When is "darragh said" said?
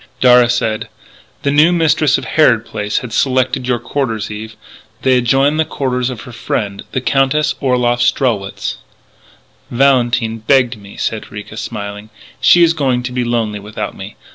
0.19-0.87